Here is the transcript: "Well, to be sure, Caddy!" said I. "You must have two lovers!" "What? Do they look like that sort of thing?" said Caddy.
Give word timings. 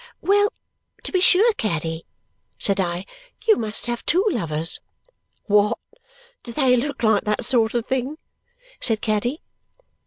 "Well, 0.19 0.51
to 1.03 1.11
be 1.11 1.21
sure, 1.21 1.53
Caddy!" 1.53 2.07
said 2.57 2.79
I. 2.79 3.05
"You 3.45 3.55
must 3.55 3.85
have 3.85 4.03
two 4.03 4.25
lovers!" 4.31 4.79
"What? 5.43 5.77
Do 6.41 6.51
they 6.51 6.75
look 6.75 7.03
like 7.03 7.23
that 7.25 7.45
sort 7.45 7.75
of 7.75 7.85
thing?" 7.85 8.17
said 8.79 9.01
Caddy. 9.01 9.43